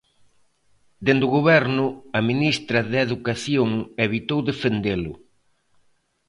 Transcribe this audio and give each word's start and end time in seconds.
Dende 1.05 1.23
o 1.27 1.33
Goberno, 1.37 1.85
a 2.17 2.19
ministra 2.29 2.79
de 2.91 2.97
Educación 3.07 3.69
evitou 4.05 4.39
defendelo. 4.49 5.13